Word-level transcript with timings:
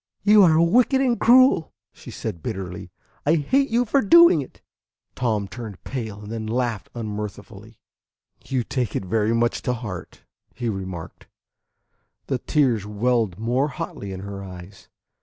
"You 0.23 0.41
are 0.41 0.59
wicked 0.59 0.99
and 0.99 1.19
cruel!" 1.19 1.75
she 1.93 2.09
said 2.09 2.41
bitterly. 2.41 2.89
"I 3.23 3.35
hate 3.35 3.69
you 3.69 3.85
for 3.85 4.01
doing 4.01 4.41
it." 4.41 4.63
Tom 5.13 5.47
turned 5.47 5.83
pale, 5.83 6.23
and 6.23 6.31
then 6.31 6.47
laughed 6.47 6.89
unmirthfully. 6.95 7.77
"You 8.43 8.63
take 8.63 8.95
it 8.95 9.05
very 9.05 9.35
much 9.35 9.61
to 9.61 9.73
heart," 9.73 10.21
he 10.55 10.69
remarked. 10.69 11.27
The 12.25 12.39
tears 12.39 12.83
welled 12.83 13.37
more 13.37 13.67
hotly 13.67 14.11
in 14.11 14.21
her 14.21 14.43
eyes. 14.43 14.89